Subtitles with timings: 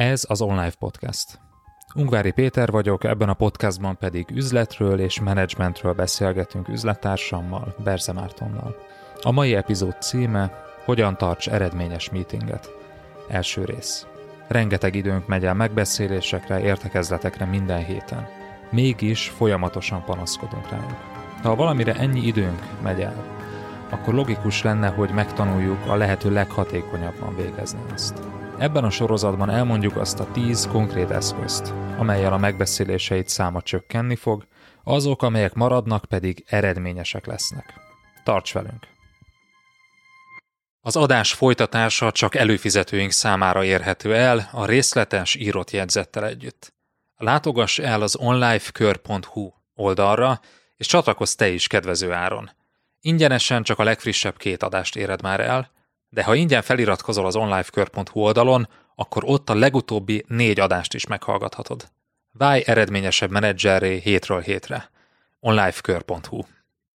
[0.00, 1.40] Ez az Online Podcast.
[1.94, 8.76] Ungvári Péter vagyok, ebben a podcastban pedig üzletről és menedzsmentről beszélgetünk üzlettársammal, Berze Mártonnal.
[9.22, 10.52] A mai epizód címe
[10.84, 12.70] Hogyan tarts eredményes meetinget?
[13.28, 14.06] Első rész.
[14.48, 18.28] Rengeteg időnk megy el megbeszélésekre, értekezletekre minden héten.
[18.70, 20.98] Mégis folyamatosan panaszkodunk rájuk.
[21.42, 23.24] Ha valamire ennyi időnk megy el,
[23.90, 28.20] akkor logikus lenne, hogy megtanuljuk a lehető leghatékonyabban végezni azt.
[28.60, 34.46] Ebben a sorozatban elmondjuk azt a 10 konkrét eszközt, amelyel a megbeszéléseit száma csökkenni fog,
[34.84, 37.74] azok, amelyek maradnak, pedig eredményesek lesznek.
[38.24, 38.86] Tarts velünk!
[40.80, 46.74] Az adás folytatása csak előfizetőink számára érhető el a részletes írott jegyzettel együtt.
[47.16, 50.40] Látogass el az onlifekör.hu oldalra,
[50.76, 52.50] és csatlakozz te is kedvező áron.
[53.00, 55.70] Ingyenesen csak a legfrissebb két adást éred már el,
[56.10, 61.88] de ha ingyen feliratkozol az onlifekör.hu oldalon, akkor ott a legutóbbi négy adást is meghallgathatod.
[62.32, 64.90] Válj eredményesebb menedzserré hétről hétre.
[65.40, 66.42] onlifekör.hu